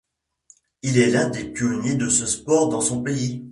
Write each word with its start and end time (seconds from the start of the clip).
Il 0.81 0.97
est 0.97 1.11
l'un 1.11 1.29
des 1.29 1.43
pionniers 1.43 1.93
de 1.93 2.09
ce 2.09 2.25
sport 2.25 2.69
dans 2.69 2.81
son 2.81 3.03
pays. 3.03 3.45